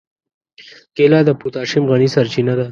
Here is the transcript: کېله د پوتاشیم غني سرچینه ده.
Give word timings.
کېله 0.95 1.19
د 1.27 1.29
پوتاشیم 1.41 1.83
غني 1.91 2.09
سرچینه 2.15 2.53
ده. 2.59 2.65